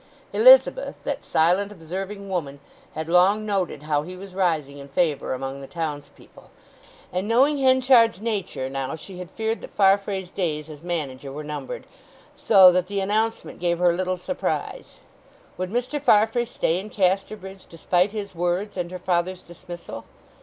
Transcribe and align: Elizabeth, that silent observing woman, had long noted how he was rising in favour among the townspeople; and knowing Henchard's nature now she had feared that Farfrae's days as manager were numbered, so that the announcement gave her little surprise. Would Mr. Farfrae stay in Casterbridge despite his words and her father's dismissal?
Elizabeth, 0.33 0.95
that 1.03 1.23
silent 1.23 1.71
observing 1.71 2.27
woman, 2.27 2.59
had 2.95 3.07
long 3.07 3.45
noted 3.45 3.83
how 3.83 4.01
he 4.01 4.15
was 4.17 4.33
rising 4.33 4.79
in 4.79 4.87
favour 4.87 5.35
among 5.35 5.61
the 5.61 5.67
townspeople; 5.67 6.49
and 7.13 7.27
knowing 7.27 7.59
Henchard's 7.59 8.19
nature 8.19 8.67
now 8.67 8.95
she 8.95 9.19
had 9.19 9.29
feared 9.29 9.61
that 9.61 9.75
Farfrae's 9.75 10.31
days 10.31 10.71
as 10.71 10.81
manager 10.81 11.31
were 11.31 11.43
numbered, 11.43 11.85
so 12.35 12.71
that 12.71 12.87
the 12.87 12.99
announcement 12.99 13.59
gave 13.59 13.77
her 13.77 13.93
little 13.95 14.17
surprise. 14.17 14.95
Would 15.55 15.69
Mr. 15.69 16.01
Farfrae 16.01 16.45
stay 16.45 16.79
in 16.79 16.89
Casterbridge 16.89 17.67
despite 17.67 18.11
his 18.11 18.33
words 18.33 18.77
and 18.77 18.89
her 18.89 18.97
father's 18.97 19.43
dismissal? 19.43 20.05